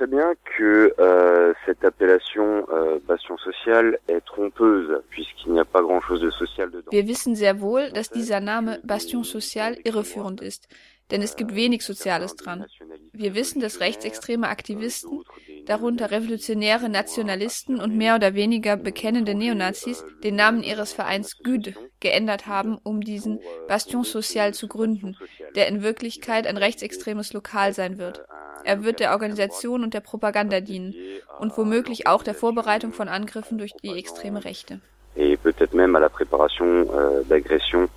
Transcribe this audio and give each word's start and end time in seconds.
très 0.00 0.06
bien 0.06 0.32
que 0.56 0.94
euh, 0.98 1.52
cette 1.66 1.84
appellation 1.84 2.66
euh, 2.72 2.98
Bastion 3.06 3.36
social 3.36 3.98
est 4.08 4.24
trompeuse, 4.24 5.02
puisqu'il 5.10 5.52
n'y 5.52 5.60
a 5.60 5.66
pas 5.66 5.82
grand-chose 5.82 6.22
de 6.22 6.30
social 6.30 6.70
dedans. 6.70 6.90
Wir 6.90 7.06
wissen 7.06 7.34
sehr 7.34 7.60
wohl, 7.60 7.90
dass 7.92 8.08
dieser 8.08 8.40
Name 8.40 8.80
Bastion 8.82 9.24
social 9.24 9.76
irreführend 9.84 10.40
ist, 10.40 10.68
denn 11.10 11.20
es 11.20 11.36
gibt 11.36 11.54
wenig 11.54 11.82
Soziales 11.82 12.34
dran. 12.36 12.64
Wir 13.12 13.34
wissen, 13.34 13.60
dass 13.60 13.80
rechtsextreme 13.80 14.48
Aktivisten, 14.48 15.22
darunter 15.66 16.10
revolutionäre 16.10 16.88
Nationalisten 16.88 17.78
und 17.78 17.94
mehr 17.94 18.14
oder 18.14 18.32
weniger 18.34 18.78
bekennende 18.78 19.34
Neonazis, 19.34 20.02
den 20.24 20.36
Namen 20.36 20.62
ihres 20.62 20.94
Vereins 20.94 21.36
GÜD 21.42 21.74
geändert 22.00 22.46
haben, 22.46 22.78
um 22.82 23.02
diesen 23.02 23.40
Bastion 23.68 24.04
Social 24.04 24.54
zu 24.54 24.66
gründen, 24.66 25.18
der 25.56 25.68
in 25.68 25.82
Wirklichkeit 25.82 26.46
ein 26.46 26.56
rechtsextremes 26.56 27.34
Lokal 27.34 27.74
sein 27.74 27.98
wird. 27.98 28.24
Er 28.64 28.84
wird 28.84 29.00
der 29.00 29.12
Organisation 29.12 29.82
und 29.82 29.94
der 29.94 30.00
Propaganda 30.00 30.60
dienen 30.60 30.94
und 31.38 31.56
womöglich 31.56 32.06
auch 32.06 32.22
der 32.22 32.34
Vorbereitung 32.34 32.92
von 32.92 33.08
Angriffen 33.08 33.58
durch 33.58 33.72
die 33.82 33.96
extreme 33.98 34.44
Rechte. 34.44 34.80
Et 35.16 35.36
peut-être 35.36 35.74
même 35.74 35.96
à 35.96 36.00
la 36.00 36.08
préparation 36.08 36.66
euh, 36.66 37.22
d'agressions 37.28 37.88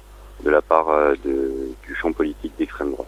de 0.43 0.49
la 0.49 0.61
part 0.61 0.89
euh, 0.89 1.13
de, 1.23 1.51
du 1.85 1.95
champ 1.95 2.11
politique 2.11 2.53
d'extrême 2.57 2.91
droite. 2.91 3.07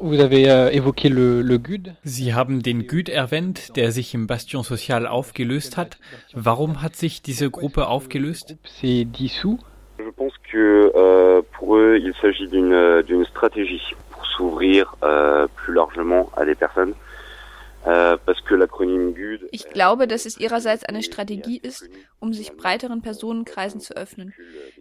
Vous 0.00 0.18
avez 0.20 0.50
euh, 0.50 0.70
évoqué 0.70 1.08
le, 1.10 1.42
le 1.42 1.58
GUD. 1.58 1.92
Sie 2.02 2.34
haben 2.34 2.62
den 2.62 2.86
GÜD 2.86 3.08
erwähnt, 3.08 3.76
der 3.76 3.92
sich 3.92 4.14
im 4.14 4.26
Bastion 4.26 4.62
Social 4.64 5.06
aufgelöst 5.06 5.76
hat. 5.76 5.98
Warum 6.32 6.82
hat 6.82 6.96
sich 6.96 7.22
diese 7.22 7.50
Gruppe 7.50 7.86
aufgelöst? 7.86 8.56
C'est 8.64 9.04
dissous. 9.04 9.58
Je 9.98 10.10
pense 10.16 10.32
que 10.50 11.42
pour 11.52 11.76
eux, 11.76 11.98
il 11.98 12.12
s'agit 12.20 12.48
d'une 12.48 13.02
d'une 13.02 13.24
stratégie 13.26 13.94
pour 14.10 14.21
s'ouvrir 14.42 14.96
euh, 15.02 15.46
plus 15.56 15.74
largement 15.74 16.30
à 16.36 16.44
des 16.44 16.54
personnes. 16.54 16.94
Euh, 17.86 18.16
Ich 19.50 19.68
glaube, 19.70 20.06
dass 20.06 20.24
es 20.24 20.38
ihrerseits 20.38 20.84
eine 20.84 21.02
Strategie 21.02 21.58
ist, 21.58 21.88
um 22.20 22.32
sich 22.32 22.56
breiteren 22.56 23.02
Personenkreisen 23.02 23.80
zu 23.80 23.96
öffnen. 23.96 24.32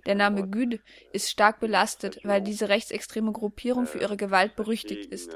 Der 0.05 0.13
Name 0.13 0.47
GÜD 0.47 0.80
ist 1.11 1.31
stark 1.31 1.59
belastet, 1.59 2.19
weil 2.23 2.41
diese 2.41 2.69
rechtsextreme 2.69 3.31
Gruppierung 3.31 3.88
für 3.88 3.97
ihre 3.97 4.17
Gewalt 4.17 4.55
berüchtigt 4.55 5.11
ist. 5.11 5.36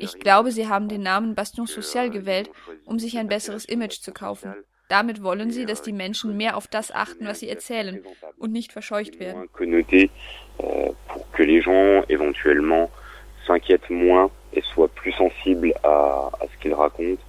Ich 0.00 0.18
glaube, 0.20 0.52
sie 0.52 0.68
haben 0.68 0.88
den 0.88 1.02
Namen 1.02 1.34
Bastion 1.34 1.66
Social 1.66 2.10
gewählt, 2.10 2.50
um 2.84 2.98
sich 2.98 3.16
ein 3.16 3.28
besseres 3.28 3.64
Image 3.64 4.00
zu 4.00 4.12
kaufen. 4.12 4.54
Damit 4.90 5.22
wollen 5.22 5.50
sie, 5.50 5.66
dass 5.66 5.82
die 5.82 5.92
Menschen 5.92 6.36
mehr 6.36 6.56
auf 6.56 6.66
das 6.66 6.90
achten, 6.90 7.26
was 7.26 7.40
sie 7.40 7.48
erzählen 7.48 8.02
und 8.38 8.52
nicht 8.52 8.72
verscheucht 8.72 9.18
werden. 9.18 9.48
euh, 10.60 10.92
pour 11.06 11.30
que 11.32 11.44
les 11.44 11.60
gens 11.62 12.04
éventuellement 12.08 12.90
s'inquiètent 13.48 13.90
moins 13.90 14.30
et 14.52 14.60
soient 14.60 14.88
plus 14.88 15.12
sensibles 15.12 15.72
à, 15.82 16.30
à 16.40 16.46
ce 16.52 16.62
qu'ils 16.62 16.74
racontent 16.74 17.22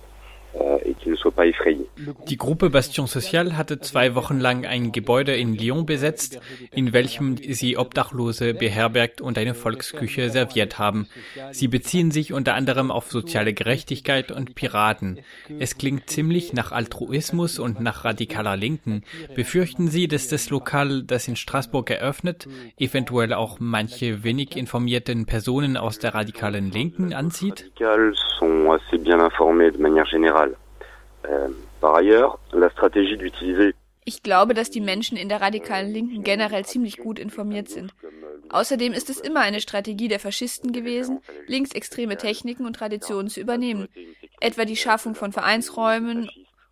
euh, 0.62 0.69
qu'ils 1.00 1.16
ne. 1.16 1.86
Die 2.28 2.38
Gruppe 2.38 2.70
Bastion 2.70 3.08
Social 3.08 3.58
hatte 3.58 3.80
zwei 3.80 4.16
Wochen 4.16 4.40
lang 4.40 4.66
ein 4.66 4.92
Gebäude 4.92 5.36
in 5.36 5.56
Lyon 5.56 5.86
besetzt, 5.86 6.40
in 6.72 6.94
welchem 6.94 7.38
sie 7.38 7.78
Obdachlose 7.78 8.54
beherbergt 8.54 9.22
und 9.22 9.38
eine 9.38 9.54
Volksküche 9.54 10.30
serviert 10.30 10.80
haben. 10.80 11.08
Sie 11.52 11.68
beziehen 11.68 12.12
sich 12.12 12.34
unter 12.34 12.56
anderem 12.56 12.92
auf 12.92 13.12
soziale 13.12 13.54
Gerechtigkeit 13.54 14.32
und 14.32 14.56
Piraten. 14.56 15.20
Es 15.60 15.78
klingt 15.78 16.10
ziemlich 16.10 16.54
nach 16.54 16.72
Altruismus 16.72 17.60
und 17.60 17.80
nach 17.82 18.06
radikaler 18.06 18.58
Linken. 18.58 19.04
Befürchten 19.36 19.88
Sie, 19.88 20.08
dass 20.08 20.28
das 20.28 20.50
Lokal, 20.50 21.04
das 21.04 21.28
in 21.28 21.36
Straßburg 21.36 21.90
eröffnet, 21.90 22.48
eventuell 22.78 23.34
auch 23.34 23.58
manche 23.60 24.24
wenig 24.24 24.56
informierten 24.56 25.26
Personen 25.26 25.78
aus 25.78 26.00
der 26.00 26.14
radikalen 26.14 26.72
Linken 26.72 27.14
anzieht? 27.14 27.72
Ich 34.06 34.24
glaube, 34.24 34.54
dass 34.54 34.70
die 34.70 34.82
Menschen 34.82 35.18
in 35.18 35.30
der 35.30 35.42
radikalen 35.42 35.92
Linken 35.92 36.24
generell 36.24 36.66
ziemlich 36.66 36.98
gut 36.98 37.20
informiert 37.20 37.70
sind. 37.70 37.94
Außerdem 38.50 38.94
ist 38.94 39.10
es 39.10 39.20
immer 39.20 39.42
eine 39.42 39.62
Strategie 39.62 40.08
der 40.08 40.20
Faschisten 40.20 40.72
gewesen, 40.72 41.20
linksextreme 41.48 42.18
Techniken 42.18 42.66
und 42.66 42.76
Traditionen 42.76 43.30
zu 43.30 43.40
übernehmen, 43.40 43.88
etwa 44.40 44.66
die 44.66 44.76
Schaffung 44.76 45.14
von 45.14 45.32
Vereinsräumen 45.32 46.30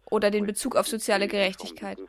oder 0.10 0.32
den 0.32 0.46
Bezug 0.46 0.76
auf 0.76 0.88
soziale 0.88 1.28
Gerechtigkeit. 1.28 2.00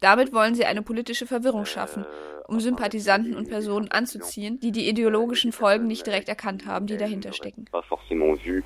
Damit 0.00 0.32
wollen 0.32 0.54
sie 0.54 0.64
eine 0.64 0.82
politische 0.82 1.26
Verwirrung 1.26 1.64
schaffen, 1.66 2.06
um 2.48 2.58
Sympathisanten 2.58 3.36
und 3.36 3.48
Personen 3.48 3.88
anzuziehen, 3.90 4.58
die 4.58 4.72
die 4.72 4.88
ideologischen 4.88 5.52
Folgen 5.52 5.86
nicht 5.86 6.06
direkt 6.06 6.28
erkannt 6.28 6.66
haben, 6.66 6.86
die 6.86 6.96
dahinter 6.96 7.32
stecken. 7.32 7.66
pas 7.70 7.84
forcément 7.84 8.36
vu 8.36 8.62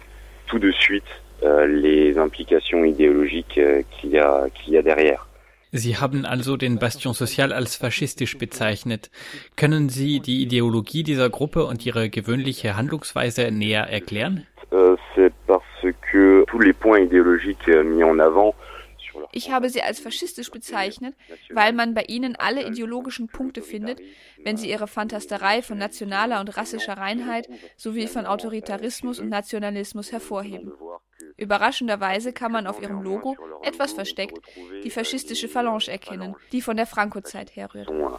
tout 0.48 0.58
de 0.58 0.72
suite 0.72 1.04
euh, 1.04 1.25
les 1.42 2.18
implications 2.18 2.84
idéologiques 2.84 3.58
euh, 3.58 3.82
qu'il 3.90 4.10
y 4.10 4.18
a 4.18 4.48
qu'il 4.54 4.74
y 4.74 4.78
a 4.78 4.82
derrière. 4.82 5.26
Sie 5.72 5.96
haben 5.96 6.24
also 6.24 6.56
den 6.56 6.78
Bastion 6.78 7.12
Social 7.12 7.52
als 7.52 7.76
faschistisch 7.76 8.38
bezeichnet. 8.38 9.10
Können 9.56 9.88
Sie 9.88 10.20
die 10.20 10.42
Ideologie 10.42 11.02
dieser 11.02 11.28
Gruppe 11.28 11.66
und 11.66 11.84
ihre 11.84 12.08
gewöhnliche 12.08 12.76
Handlungsweise 12.76 13.50
näher 13.50 13.82
erklären? 13.90 14.46
Euh, 14.72 14.96
euh, 15.18 15.30
Ich 19.32 19.50
habe 19.50 19.68
sie 19.70 19.82
als 19.82 20.00
faschistisch 20.00 20.50
bezeichnet, 20.50 21.14
weil 21.50 21.72
man 21.72 21.94
bei 21.94 22.04
ihnen 22.08 22.36
alle 22.36 22.66
ideologischen 22.66 23.26
Punkte 23.28 23.60
findet, 23.60 24.00
wenn 24.42 24.56
sie 24.56 24.70
ihre 24.70 24.86
Fantasterei 24.86 25.62
von 25.62 25.78
nationaler 25.78 26.40
und 26.40 26.56
rassischer 26.56 26.96
Reinheit 26.96 27.48
sowie 27.76 28.06
von 28.06 28.24
Autoritarismus 28.24 29.20
und 29.20 29.28
Nationalismus 29.28 30.12
hervorheben. 30.12 30.72
Überraschenderweise 31.38 32.32
kann 32.32 32.52
man 32.52 32.66
auf 32.66 32.80
ihrem 32.80 33.02
Logo, 33.02 33.36
etwas 33.62 33.92
versteckt, 33.92 34.38
die 34.84 34.90
faschistische 34.90 35.48
Phalange 35.48 35.88
erkennen, 35.88 36.34
die 36.52 36.62
von 36.62 36.76
der 36.76 36.86
Franco-Zeit 36.86 37.54
herrührt. 37.56 37.86
sont 37.88 38.00
un, 38.00 38.18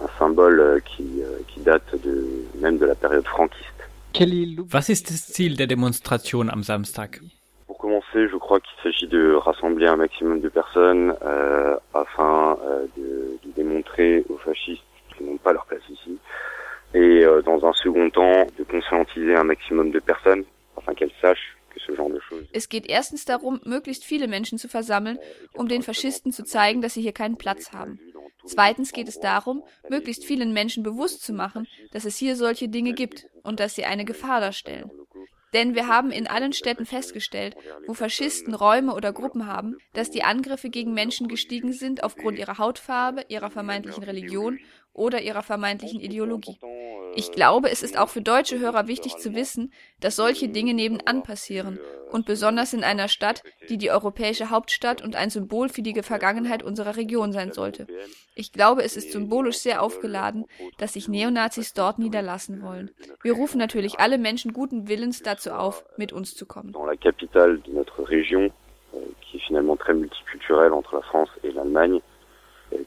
un 0.00 0.08
symbole 0.18 0.80
qui, 0.82 1.22
qui 1.48 1.60
date 1.60 1.94
de 2.02 2.44
même 2.60 2.78
de 2.78 2.86
la 2.86 2.94
période 2.94 3.26
franquiste. 3.26 3.70
Quel 4.14 4.32
est 4.32 4.46
l'ob- 4.56 4.72
Was 4.72 4.88
ist 4.88 5.10
das 5.10 5.26
Ziel 5.26 5.56
der 5.56 5.66
Demonstration 5.66 6.48
am 6.48 6.62
Samstag? 6.62 7.20
Pour 7.66 7.76
commencer, 7.78 8.28
je 8.30 8.36
crois 8.38 8.60
qu'il 8.60 8.76
s'agit 8.82 9.08
de 9.08 9.34
rassembler 9.34 9.86
un 9.86 9.96
maximum 9.96 10.40
de 10.40 10.48
personnes 10.48 11.14
euh, 11.22 11.76
afin 11.92 12.56
euh, 12.62 12.86
de, 12.96 13.38
de 13.44 13.52
démontrer 13.56 14.24
aux 14.30 14.38
fascistes 14.38 14.84
qu'ils 15.16 15.26
n'ont 15.26 15.36
pas 15.36 15.52
leur 15.52 15.66
place 15.66 15.82
ici. 15.90 16.16
Et 16.94 17.24
euh, 17.24 17.42
dans 17.42 17.62
un 17.66 17.72
second 17.74 18.08
temps, 18.10 18.46
de 18.56 18.64
conscientiser 18.64 19.34
un 19.34 19.44
maximum 19.44 19.90
de 19.90 19.98
personnes 19.98 20.44
afin 20.78 20.94
qu'elles 20.94 21.10
sachent 21.20 21.56
que 21.70 21.80
ce 21.80 21.94
genre 21.96 22.08
de 22.08 22.20
choses. 22.20 22.43
Es 22.54 22.68
geht 22.68 22.86
erstens 22.86 23.24
darum, 23.24 23.60
möglichst 23.64 24.04
viele 24.04 24.28
Menschen 24.28 24.58
zu 24.58 24.68
versammeln, 24.68 25.18
um 25.54 25.66
den 25.66 25.82
Faschisten 25.82 26.32
zu 26.32 26.44
zeigen, 26.44 26.82
dass 26.82 26.94
sie 26.94 27.02
hier 27.02 27.12
keinen 27.12 27.36
Platz 27.36 27.72
haben. 27.72 27.98
Zweitens 28.46 28.92
geht 28.92 29.08
es 29.08 29.18
darum, 29.18 29.64
möglichst 29.88 30.24
vielen 30.24 30.52
Menschen 30.52 30.84
bewusst 30.84 31.22
zu 31.22 31.32
machen, 31.32 31.66
dass 31.90 32.04
es 32.04 32.16
hier 32.16 32.36
solche 32.36 32.68
Dinge 32.68 32.92
gibt 32.92 33.26
und 33.42 33.58
dass 33.58 33.74
sie 33.74 33.84
eine 33.84 34.04
Gefahr 34.04 34.40
darstellen. 34.40 34.88
Denn 35.52 35.74
wir 35.74 35.88
haben 35.88 36.12
in 36.12 36.28
allen 36.28 36.52
Städten 36.52 36.86
festgestellt, 36.86 37.56
wo 37.86 37.94
Faschisten 37.94 38.54
Räume 38.54 38.94
oder 38.94 39.12
Gruppen 39.12 39.46
haben, 39.46 39.76
dass 39.92 40.10
die 40.10 40.22
Angriffe 40.22 40.70
gegen 40.70 40.94
Menschen 40.94 41.26
gestiegen 41.26 41.72
sind 41.72 42.04
aufgrund 42.04 42.38
ihrer 42.38 42.58
Hautfarbe, 42.58 43.24
ihrer 43.28 43.50
vermeintlichen 43.50 44.04
Religion 44.04 44.60
oder 44.94 45.20
ihrer 45.20 45.42
vermeintlichen 45.42 46.00
Ideologie. 46.00 46.58
Ich 47.16 47.30
glaube, 47.30 47.70
es 47.70 47.82
ist 47.82 47.98
auch 47.98 48.08
für 48.08 48.22
deutsche 48.22 48.58
Hörer 48.58 48.88
wichtig 48.88 49.16
zu 49.18 49.34
wissen, 49.34 49.72
dass 50.00 50.16
solche 50.16 50.48
Dinge 50.48 50.74
nebenan 50.74 51.22
passieren 51.22 51.78
und 52.10 52.26
besonders 52.26 52.72
in 52.72 52.82
einer 52.82 53.08
Stadt, 53.08 53.42
die 53.68 53.78
die 53.78 53.90
europäische 53.90 54.50
Hauptstadt 54.50 55.02
und 55.02 55.14
ein 55.14 55.30
Symbol 55.30 55.68
für 55.68 55.82
die 55.82 56.00
Vergangenheit 56.02 56.62
unserer 56.62 56.96
Region 56.96 57.32
sein 57.32 57.52
sollte. 57.52 57.86
Ich 58.34 58.52
glaube, 58.52 58.82
es 58.82 58.96
ist 58.96 59.12
symbolisch 59.12 59.58
sehr 59.58 59.82
aufgeladen, 59.82 60.46
dass 60.78 60.94
sich 60.94 61.08
Neonazis 61.08 61.72
dort 61.72 61.98
niederlassen 61.98 62.62
wollen. 62.62 62.90
Wir 63.22 63.34
rufen 63.34 63.58
natürlich 63.58 64.00
alle 64.00 64.18
Menschen 64.18 64.52
guten 64.52 64.88
Willens 64.88 65.22
dazu 65.22 65.52
auf, 65.52 65.84
mit 65.96 66.12
uns 66.12 66.34
zu 66.34 66.46
kommen. 66.46 66.74
Euh, 68.94 68.98
qui 69.20 69.38
est 69.38 69.40
finalement 69.40 69.76
très 69.76 69.94
multiculturelle 69.94 70.72
entre 70.72 70.94
la 70.94 71.02
France 71.02 71.28
et 71.42 71.50
l'Allemagne, 71.50 72.00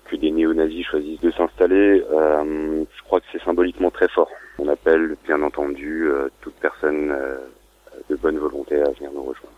que 0.10 0.16
des 0.16 0.32
néo-nazis 0.32 0.86
choisissent 0.86 1.22
de 1.22 1.32
s'installer, 1.32 2.04
euh, 2.12 2.84
je 2.98 3.04
crois 3.04 3.20
que 3.20 3.26
c'est 3.32 3.44
symboliquement 3.44 3.92
très 3.92 4.08
fort. 4.10 4.30
On 4.58 4.68
appelle 4.68 5.16
bien 5.26 5.42
entendu 5.42 6.08
euh, 6.08 6.30
toute 6.42 6.56
personne 6.56 7.12
euh, 7.12 7.38
de 8.10 8.16
bonne 8.16 8.38
volonté 8.38 8.82
à 8.82 8.92
venir 8.92 9.12
nous 9.14 9.24
rejoindre. 9.24 9.54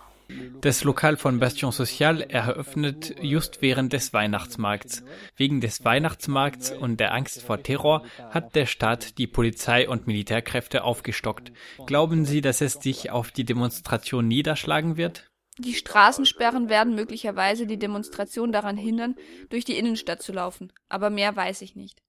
Das 0.62 0.84
Lokal 0.84 1.16
von 1.16 1.40
Bastion 1.40 1.72
Social 1.72 2.24
eröffnet 2.30 3.16
just 3.22 3.63
während 3.63 3.92
des 3.92 4.13
Weihnachtsmarkts. 4.13 5.04
Wegen 5.38 5.60
des 5.60 5.84
Weihnachtsmarkts 5.84 6.72
und 6.72 7.00
der 7.00 7.13
Angst 7.16 7.42
vor 7.42 7.63
Terror 7.63 8.04
hat 8.30 8.56
der 8.56 8.68
Staat 8.68 9.18
die 9.18 9.25
Polizei 9.25 9.90
und 9.90 10.06
Militärkräfte 10.06 10.84
aufgestockt. 10.84 11.52
Glauben 11.88 12.25
Sie, 12.25 12.42
dass 12.42 12.62
es 12.62 12.74
sich 12.74 13.10
auf 13.10 13.31
die 13.31 13.45
Demonstration 13.45 14.28
niederschlagen 14.28 14.98
wird? 14.98 15.29
Die 15.60 15.74
Straßensperren 15.74 16.70
werden 16.70 16.96
möglicherweise 16.96 17.68
die 17.68 17.78
Demonstration 17.78 18.54
daran 18.54 18.78
hindern, 18.78 19.16
durch 19.50 19.66
die 19.66 19.78
Innenstadt 19.78 20.22
zu 20.22 20.32
laufen, 20.32 20.72
aber 20.88 21.10
mehr 21.10 21.36
weiß 21.36 21.62
ich 21.64 21.76
nicht. 21.76 22.02